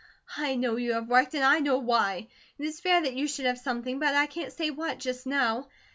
I 0.37 0.55
know 0.55 0.77
you 0.77 0.93
have 0.93 1.07
worked, 1.09 1.35
and 1.35 1.43
I 1.43 1.59
know 1.59 1.77
why. 1.77 2.25
It 2.57 2.65
is 2.65 2.79
fair 2.79 3.03
that 3.03 3.13
you 3.13 3.27
should 3.27 3.45
have 3.45 3.59
something, 3.59 3.99
but 3.99 4.15
I 4.15 4.25
can't 4.25 4.51
say 4.51 4.71
what, 4.71 4.97
just 4.97 5.27
now. 5.27 5.67